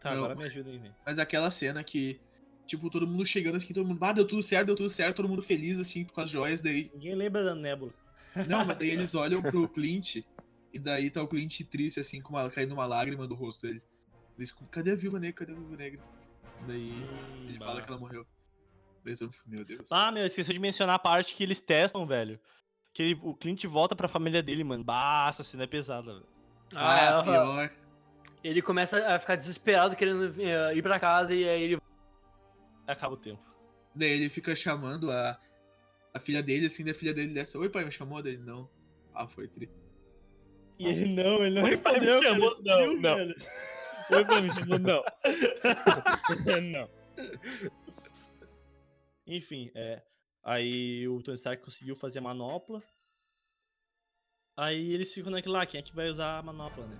[0.01, 0.19] Tá, Não.
[0.19, 0.95] agora me ajudem, velho.
[1.05, 2.21] Mas aquela cena que,
[2.67, 5.29] tipo, todo mundo chegando assim, todo mundo, ah, deu tudo certo, deu tudo certo, todo
[5.29, 6.91] mundo feliz, assim, com as joias, daí.
[6.95, 7.93] Ninguém lembra da nébula.
[8.49, 10.17] Não, mas daí eles olham pro Clint,
[10.73, 13.83] e daí tá o Clint triste, assim, com uma, caindo uma lágrima do rosto dele.
[14.37, 15.47] Eles ficam, cadê a Viúva Negra?
[15.47, 16.03] Cadê a Viúva Negra?
[16.67, 17.67] Daí Hum, ele bah.
[17.67, 18.27] fala que ela morreu.
[19.05, 19.91] Daí todo mundo, meu Deus.
[19.93, 22.41] Ah, meu, esqueceu de mencionar a parte que eles testam, velho.
[22.95, 24.83] Que ele- o Clint volta pra família dele, mano.
[24.85, 26.27] Bah, essa cena é pesada, velho.
[26.75, 27.25] Ah, é a aham.
[27.25, 27.71] pior.
[28.43, 31.79] Ele começa a ficar desesperado querendo eh, ir pra casa e aí ele.
[32.87, 33.43] Acaba o tempo.
[33.95, 35.39] Daí ele fica chamando a,
[36.15, 38.23] a filha dele, assim, da filha dele dessa, oi pai, me chamou?
[38.23, 38.69] Daí não.
[39.15, 39.71] Ah, foi tri.
[40.79, 42.35] E ele não, ele não Oi, pai, me respondeu, cara.
[42.35, 42.63] chamou?
[42.65, 43.17] Não, não.
[43.17, 43.35] velho.
[44.11, 45.03] Oi, pra mim, tipo, não.
[46.73, 46.89] não.
[49.27, 50.03] Enfim, é.
[50.45, 52.83] Aí o Tony Stark conseguiu fazer a manopla.
[54.57, 56.97] Aí eles ficam naquilo lá, quem é que vai usar a manopla, né?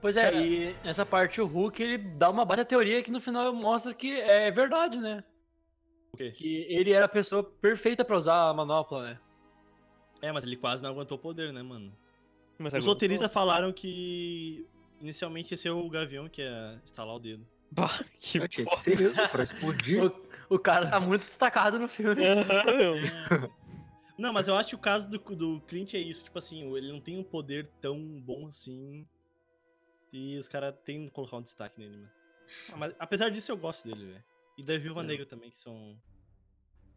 [0.00, 3.20] Pois é, Cara- e nessa parte o Hulk ele dá uma baita teoria que no
[3.20, 5.22] final mostra que é verdade, né?
[6.12, 6.30] O quê?
[6.30, 9.20] Que ele era a pessoa perfeita pra usar a manopla, né?
[10.22, 11.92] É, mas ele quase não aguentou o poder, né, mano?
[12.58, 14.66] Mas Os roteiristas falaram que
[15.00, 17.46] inicialmente ia ser o Gavião que ia instalar o dedo.
[17.70, 18.76] Bah, que tinha que foda.
[18.76, 20.00] ser mesmo, pra explodir.
[20.50, 22.22] O, cara tá muito destacado no filme.
[24.16, 26.90] Não, mas eu acho que o caso do, do Clint é isso, tipo assim, ele
[26.90, 29.06] não tem um poder tão bom assim.
[30.12, 32.10] E os caras têm que colocar um destaque nele, mano.
[32.72, 34.24] Ah, mas apesar disso, eu gosto dele, velho.
[34.56, 35.04] E da Viúva É.
[35.04, 35.96] Negra também, que são.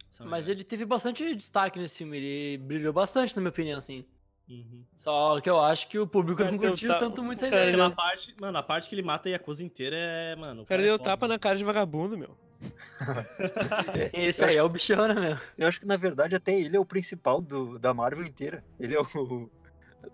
[0.10, 0.48] são Mas legais.
[0.48, 4.06] ele teve bastante destaque nesse filme, ele brilhou bastante, na minha opinião, assim.
[4.50, 4.84] Uhum.
[4.96, 7.70] Só que eu acho que o público Cara, não curtiu ta- tanto muito essa cara
[7.70, 7.88] ideia.
[7.88, 10.64] Deu- parte, mano, a parte que ele mata a Yakuza inteira é, mano.
[10.64, 12.36] O cara é deu foda, tapa na cara de vagabundo, meu.
[14.14, 15.38] Esse aí é o bichão, né, meu?
[15.58, 18.64] Eu acho que na verdade até ele é o principal do, da Marvel inteira.
[18.80, 19.50] Ele é o.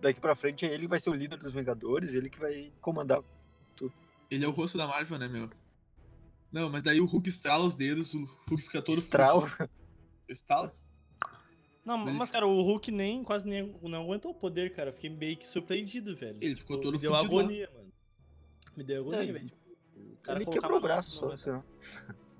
[0.01, 3.21] Daqui pra frente ele vai ser o líder dos Vingadores, ele que vai comandar.
[4.29, 5.49] Ele é o rosto da Marvel, né, meu?
[6.51, 9.49] Não, mas daí o Hulk estrala os dedos, o Hulk fica todo Estrala.
[10.27, 10.73] Estrala?
[11.85, 14.91] Não, mas, cara, o Hulk nem quase nem não aguentou o poder, cara.
[14.91, 16.37] Fiquei meio que surpreendido, velho.
[16.41, 17.41] Ele ficou Tipo, todo Me deu fudido lá.
[17.41, 17.93] agonia, mano.
[18.75, 19.51] Me deu agonia, É, velho.
[19.95, 21.63] O cara Ele quebrou o braço só, sei lá.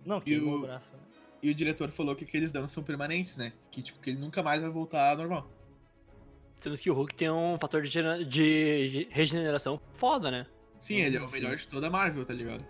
[0.08, 0.91] Não, quebrou o- o braço.
[0.93, 1.00] né?
[1.43, 3.54] E o diretor falou que aqueles danos são permanentes, né?
[3.70, 5.48] Que, tipo, que ele nunca mais vai voltar ao normal.
[6.60, 10.48] Sendo que o Hulk tem um fator de, gera- de- regeneração foda, né?
[10.80, 11.34] Sim, ele é o Sim.
[11.36, 12.65] melhor de toda a Marvel, tá ligado?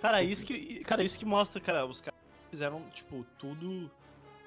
[0.00, 2.18] Cara, isso que, cara, isso que mostra, cara, os caras
[2.50, 3.90] fizeram, tipo, tudo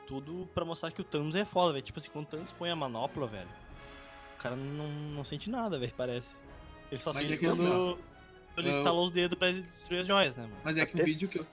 [0.08, 1.84] tudo pra mostrar que o Thanos é foda, velho.
[1.84, 3.50] Tipo assim, quando o Thanos põe a manopla, velho,
[4.38, 6.34] o cara não, não sente nada, velho, parece.
[6.92, 8.00] Ele só Mas sente é que quando, quando
[8.60, 10.56] ele eu- estalou os dedos pra destruir as joias, né, mano?
[10.64, 11.46] Mas é que Até vídeo que eu.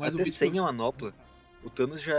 [0.00, 1.12] Mas Até sem a manopla,
[1.62, 2.16] o Thanos já,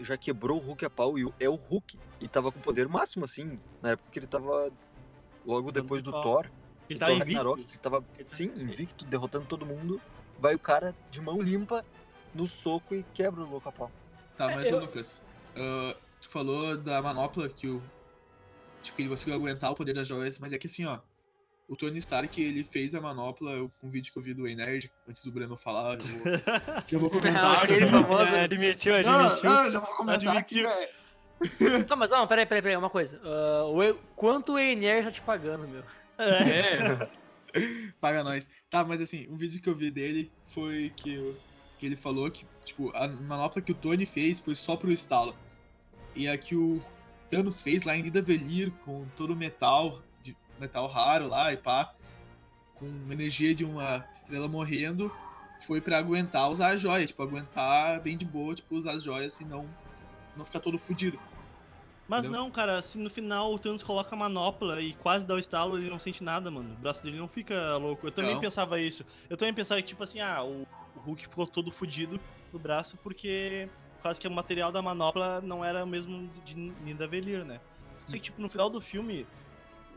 [0.00, 1.98] já quebrou o Hulk a pau e é o Hulk.
[2.20, 4.70] E tava com poder máximo, assim, na época que ele tava
[5.44, 6.12] logo depois do.
[6.12, 6.50] Thor.
[6.90, 7.32] Ele do tá Thor invicto.
[7.32, 10.00] Ragnarok, que ele tava, tá- sim, invicto, derrotando todo mundo.
[10.38, 11.82] Vai o cara de mão limpa
[12.34, 13.90] no soco e quebra o louco a pau.
[14.36, 15.22] Tá, mas eu- Lucas,
[15.56, 17.82] ah, tu falou da manopla que o.
[18.82, 20.98] Tipo, que ele conseguiu aguentar o poder das joias, mas é que assim, ó.
[21.72, 23.50] O Tony Stark, ele fez a manopla,
[23.82, 26.22] um vídeo que eu vi do Nerd, antes do Breno falar, eu vou,
[26.86, 27.64] que eu vou comentar.
[27.64, 29.50] Aquele famoso- É, admitiu, Não, admitiu.
[29.50, 30.68] não, já vou comentar aqui, Admitiu.
[30.68, 31.86] velho.
[31.88, 33.18] Não, mas não, peraí, peraí, peraí, uma coisa.
[33.24, 35.82] Ah, o quanto o Ener tá te pagando, meu?
[36.18, 37.08] É.
[38.00, 38.50] Paga nós.
[38.70, 41.36] Tá, mas assim, um vídeo que eu vi dele foi que, eu-
[41.78, 45.34] que ele falou que, tipo, a manopla que o Tony fez foi só pro estalo.
[46.14, 46.82] E a que o
[47.30, 50.02] Thanos fez lá em Nidavellir, com todo o metal,
[50.62, 51.92] metal raro lá e pá,
[52.74, 55.12] com energia de uma estrela morrendo,
[55.60, 59.40] foi pra aguentar usar a joia, tipo, aguentar bem de boa, tipo, usar as joias
[59.40, 59.68] e não,
[60.36, 61.18] não ficar todo fudido.
[62.08, 62.40] Mas Entendeu?
[62.40, 65.78] não, cara, se no final o Thanos coloca a manopla e quase dá o estalo,
[65.78, 66.74] ele não sente nada, mano.
[66.74, 68.06] O braço dele não fica louco.
[68.06, 68.40] Eu também Não.
[68.40, 69.06] pensava isso.
[69.30, 72.20] Eu também pensava que, tipo assim, ah, o, Hulk ficou todo fudido
[72.52, 73.68] no braço porque
[74.02, 77.60] quase que o material da manopla não era o mesmo de Nidavellir, né?
[78.06, 79.26] Só que, tipo, no final do filme,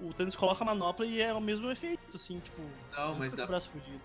[0.01, 2.61] o Thanos coloca a manopla e é o mesmo efeito, assim, tipo.
[2.97, 4.01] Não, mas dá, braço fudido.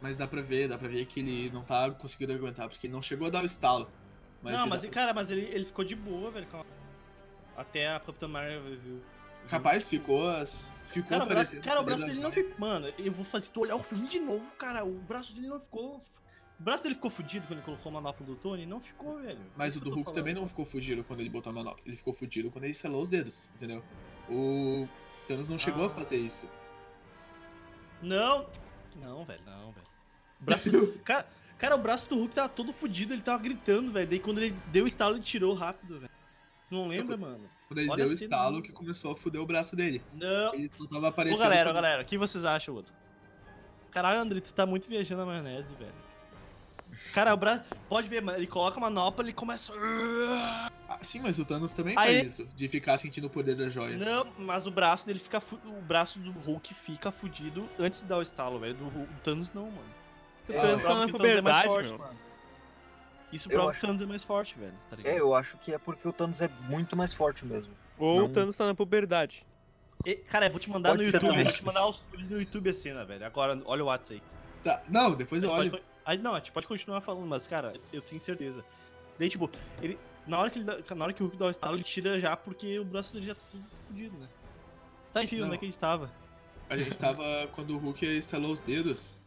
[0.00, 2.94] mas dá pra ver, dá pra ver que ele não tá conseguindo aguentar, porque ele
[2.94, 3.88] não chegou a dar o estalo.
[4.42, 6.46] não, ele mas, dá- cara, mas ele, ele ficou de boa, velho.
[6.46, 6.64] com a-
[7.56, 9.00] Até a Capitã Marvel viu.
[9.48, 10.28] Capaz, ficou.
[10.28, 12.44] as- Ficou Cara, o braço, cara, o braço dele não joia.
[12.44, 12.58] ficou.
[12.60, 14.84] Mano, eu vou fazer tu olhar o filme de novo, cara.
[14.84, 15.96] O braço dele não ficou.
[16.58, 18.64] O braço dele ficou fudido quando ele colocou a manopla do Tony?
[18.66, 19.40] Não ficou, velho.
[19.56, 20.14] Mas o do Hulk falando.
[20.16, 21.82] também não ficou fugido quando ele botou a manopla.
[21.86, 23.82] Ele ficou fugido quando ele selou os dedos, entendeu?
[24.28, 24.86] O
[25.26, 25.86] Thanos não chegou Ah.
[25.86, 26.48] a fazer isso.
[28.02, 28.46] Não.
[28.96, 29.86] Não, velho, não, velho.
[30.40, 30.86] Braço do...
[31.04, 31.26] cara,
[31.58, 34.08] cara, o braço do Hulk tava todo fudido, ele tava gritando, velho.
[34.08, 36.12] Daí quando ele deu o estalo, ele tirou rápido, velho.
[36.70, 37.48] Não lembra, mano?
[37.68, 40.02] Quando ele Olha deu o estalo que começou a fuder o braço dele.
[40.12, 40.54] Não.
[40.54, 41.38] Ele só tava Ô, aparecendo.
[41.40, 42.92] galera, ô, quando- galera, o que vocês acham, Odo?
[43.90, 45.94] Caralho, André, tu tá muito viajando na maionese, velho.
[47.12, 47.64] Cara, o braço.
[47.88, 48.38] Pode ver, mano.
[48.38, 49.72] Ele coloca a manopla e começa.
[50.96, 52.46] Ah, sim, mas o Thanos também Aí- faz isso.
[52.54, 53.98] De ficar sentindo o poder das joias.
[54.04, 55.40] Não, mas o braço dele fica.
[55.40, 58.74] fu- O braço do Hulk fica fudido antes de dar o estalo, velho.
[58.74, 59.94] Do Hulk- do Thanos não, mano.
[60.48, 61.98] O Isso Thanos tá na que o Thanos é mais puberdade, forte, meu.
[61.98, 62.18] mano.
[63.32, 64.74] Isso Eu prova que acho- o Thanos é mais forte, velho.
[64.90, 64.96] Tá?
[65.04, 67.74] É, eu acho que é porque o Thanos é muito mais forte mesmo.
[67.98, 68.26] Ou Não.
[68.26, 69.44] o Thanos tá na puberdade.
[70.06, 71.28] E, cara, eu vou te mandar Pode no YouTube.
[71.30, 71.44] também.
[71.44, 73.24] Vou te mandar os- no YouTube a cena, velho.
[73.26, 74.62] Agora, olha o WhatsApp aí.
[74.62, 75.70] Tá, Não, depois eu olho.
[75.70, 78.62] pode- Aí, não, a gente pode continuar falando, mas, cara, eu tenho certeza.
[79.18, 79.98] Daí, tipo, ele.
[80.26, 82.18] Na hora que, ele dá- na hora que o Hulk dá o estalo, ele tira
[82.18, 84.28] já porque o braço dele já tá tudo fudido, né?
[85.12, 85.46] Tá, enfim, Não.
[85.46, 86.10] onde é que a gente tava?
[86.68, 87.22] A gente tava.
[87.52, 89.20] Quando o Hulk estalou os dedos.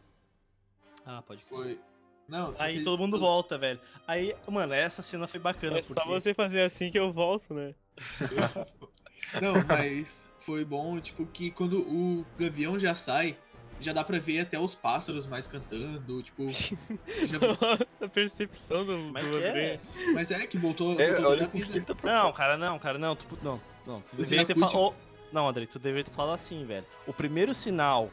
[1.06, 1.80] Ah, pode Foi.
[2.28, 3.80] Não, só Aí todo mundo volta, velho.
[4.06, 5.78] Aí, mano, essa cena foi bacana.
[5.78, 6.08] É só porque...
[6.10, 7.74] você fazer assim que eu volto, né?
[9.40, 13.36] Não, mas foi bom, tipo, que quando o Gavião já sai,
[13.80, 16.46] já dá pra ver até os pássaros mais cantando, tipo.
[16.48, 17.38] já-
[18.00, 19.48] a percepção do, Mas do que é?
[19.48, 19.76] André.
[20.14, 21.00] Mas é que voltou.
[21.00, 21.94] É, voltou olha da vida.
[21.94, 23.14] tá Não, cara, não, cara, não.
[23.16, 24.00] Tu, não, não.
[24.02, 24.94] Tu deveria ter falado.
[25.32, 26.86] Não, André, tu deveria ter falado assim, velho.
[27.06, 28.10] O primeiro sinal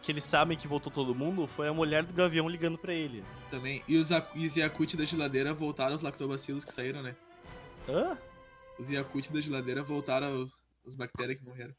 [0.00, 3.24] que eles sabem que voltou todo mundo foi a mulher do Gavião ligando pra ele.
[3.50, 3.82] também.
[3.86, 7.14] E os, e os Yakut da geladeira voltaram os lactobacilos que saíram, né?
[7.88, 8.18] Hã?
[8.78, 10.50] Os Yakut da geladeira voltaram
[10.86, 11.72] as bactérias que morreram.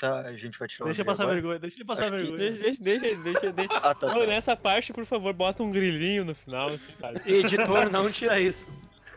[0.00, 1.34] Tá, a gente vai tirar o Deixa eu passar agora.
[1.36, 2.52] vergonha, deixa ele passar Acho que- vergonha.
[2.62, 3.72] Deixa, deixa, deixa, deixa.
[3.84, 4.26] Ah, tá, Ô, tá.
[4.26, 7.20] nessa parte, por favor, bota um grilinho no final, assim, sabe?
[7.30, 8.66] Editor, não tira isso.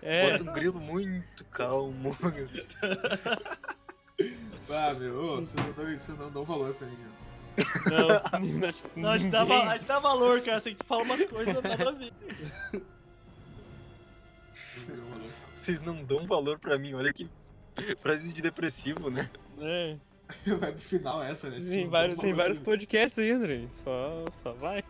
[0.02, 2.16] É, Bota um grilo muito calmo.
[4.70, 6.98] Ah, meu, ô, vocês não dão, vocês não valor pra mim,
[8.62, 10.60] não, acho que Não, a gente, dá, ninguém- va- a gente dá valor, cara.
[10.60, 12.14] Você que fala umas coisas nada a ver.
[15.54, 17.30] Vocês não dão valor pra mim, olha que
[18.02, 19.30] frase de depressivo, né?
[19.60, 19.98] É,
[20.60, 21.60] Vai pro final essa, né?
[21.60, 23.66] Tem vários, tem vários podcasts aí, André.
[23.70, 24.84] Só, só vai.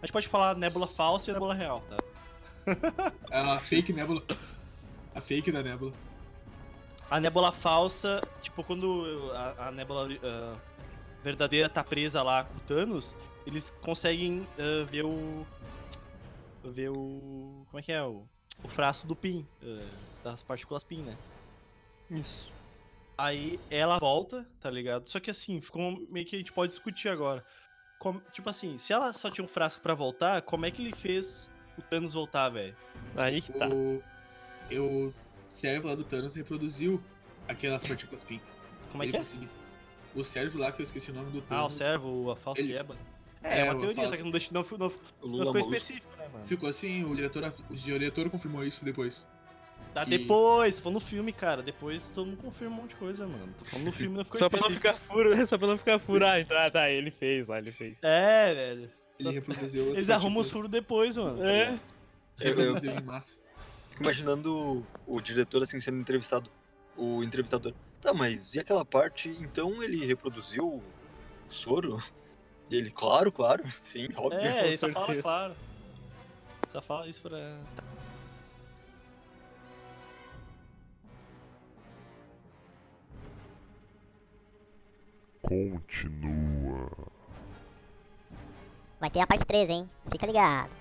[0.00, 1.96] A gente pode falar nébula falsa e nébula real, tá?
[3.30, 4.22] É uma fake nébula.
[5.14, 5.92] A fake da Nebula.
[7.10, 10.54] A nébula falsa, tipo, quando a, a nébula ah,
[11.24, 15.44] verdadeira tá presa lá com o Thanos, eles conseguem ah, ver o.
[16.64, 17.64] ver o.
[17.70, 18.02] como é que é?
[18.02, 18.24] O,
[18.62, 19.88] o frasco do PIN, ah,
[20.24, 21.16] das partículas PIN, né?
[22.10, 22.52] Isso.
[23.16, 25.08] Aí ela volta, tá ligado?
[25.08, 27.44] Só que assim, ficou meio que a gente pode discutir agora.
[27.98, 30.94] Como- tipo assim, se ela só tinha um frasco pra voltar, como é que ele
[30.94, 32.76] fez o Thanos voltar, velho?
[33.16, 33.68] Aí que tá.
[33.68, 34.02] O,
[34.72, 35.12] o
[35.48, 37.02] servo lá do Thanos reproduziu
[37.48, 38.40] aquelas partículas PIN.
[38.92, 39.20] Como é Ele que é?
[39.20, 39.48] conseguiu.
[40.14, 41.74] O servo lá, que eu esqueci o nome do Ah, o Thanos.
[41.74, 42.96] servo, a falsa Ele- Eba.
[43.42, 44.86] É, é uma teoria, só que não, deixa, não, não,
[45.22, 46.46] O não ficou específico, né, mano?
[46.46, 49.28] Ficou assim, o diretor, o diretor confirmou isso depois.
[49.94, 51.62] Tá que- depois, tô falando no filme, cara.
[51.62, 53.52] Depois todo mundo confirma um monte de coisa, mano.
[53.58, 54.94] Tô falando no filme, não ficou Só pra não específico.
[54.94, 55.46] ficar furo, né?
[55.46, 56.26] Só pra não ficar furo.
[56.26, 57.96] Ah, tá, tá, ele fez lá, ele fez.
[58.02, 58.90] É, velho.
[59.18, 61.44] Ele reproduziu as Eles arrumam os furos depois, mano.
[61.44, 61.70] É.
[61.70, 63.40] Eu, eu Reproduziu em massa.
[63.90, 66.50] fico imaginando o, o diretor assim sendo entrevistado.
[66.96, 67.72] O entrevistador.
[68.00, 69.28] Tá, mas e aquela parte?
[69.40, 70.82] Então ele reproduziu o
[71.48, 72.00] soro?
[72.70, 73.62] E ele, claro, claro.
[73.82, 74.40] Sim, óbvio.
[74.40, 75.56] É, ele só fala, claro.
[76.70, 77.58] Só fala isso pra.
[85.42, 86.90] Continua.
[89.00, 89.88] Vai ter a parte 3, hein?
[90.10, 90.77] Fica ligado.